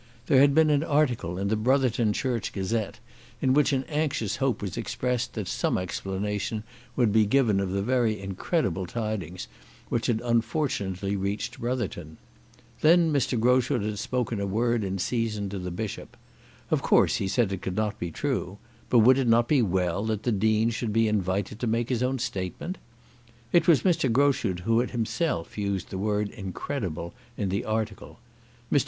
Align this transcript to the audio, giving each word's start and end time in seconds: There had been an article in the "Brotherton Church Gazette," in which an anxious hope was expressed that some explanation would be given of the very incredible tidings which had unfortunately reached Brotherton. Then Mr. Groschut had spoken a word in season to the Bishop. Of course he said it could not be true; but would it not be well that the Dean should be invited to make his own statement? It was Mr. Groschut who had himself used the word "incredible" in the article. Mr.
There 0.25 0.41
had 0.41 0.55
been 0.55 0.71
an 0.71 0.83
article 0.83 1.37
in 1.37 1.49
the 1.49 1.55
"Brotherton 1.55 2.11
Church 2.11 2.51
Gazette," 2.51 2.99
in 3.39 3.53
which 3.53 3.71
an 3.71 3.83
anxious 3.83 4.37
hope 4.37 4.59
was 4.59 4.75
expressed 4.75 5.33
that 5.35 5.47
some 5.47 5.77
explanation 5.77 6.63
would 6.95 7.13
be 7.13 7.27
given 7.27 7.59
of 7.59 7.69
the 7.69 7.83
very 7.83 8.19
incredible 8.19 8.87
tidings 8.87 9.47
which 9.89 10.07
had 10.07 10.19
unfortunately 10.25 11.15
reached 11.15 11.59
Brotherton. 11.59 12.17
Then 12.81 13.13
Mr. 13.13 13.39
Groschut 13.39 13.83
had 13.83 13.99
spoken 13.99 14.39
a 14.39 14.47
word 14.47 14.83
in 14.83 14.97
season 14.97 15.49
to 15.49 15.59
the 15.59 15.69
Bishop. 15.69 16.17
Of 16.71 16.81
course 16.81 17.17
he 17.17 17.27
said 17.27 17.53
it 17.53 17.61
could 17.61 17.75
not 17.75 17.99
be 17.99 18.09
true; 18.09 18.57
but 18.89 19.01
would 19.05 19.19
it 19.19 19.27
not 19.27 19.47
be 19.47 19.61
well 19.61 20.03
that 20.05 20.23
the 20.23 20.31
Dean 20.31 20.71
should 20.71 20.91
be 20.93 21.07
invited 21.07 21.59
to 21.59 21.67
make 21.67 21.89
his 21.89 22.01
own 22.01 22.17
statement? 22.17 22.79
It 23.53 23.67
was 23.67 23.83
Mr. 23.83 24.11
Groschut 24.11 24.61
who 24.61 24.79
had 24.79 24.89
himself 24.89 25.59
used 25.59 25.91
the 25.91 25.99
word 25.99 26.29
"incredible" 26.31 27.13
in 27.37 27.49
the 27.49 27.63
article. 27.63 28.17
Mr. 28.73 28.79